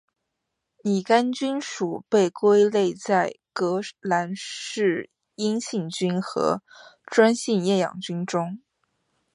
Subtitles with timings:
[0.83, 6.63] 拟杆菌属被归类在革兰氏阴性菌和
[7.05, 8.61] 专性厌氧菌中。